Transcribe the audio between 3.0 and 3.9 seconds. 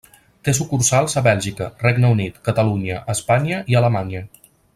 Espanya i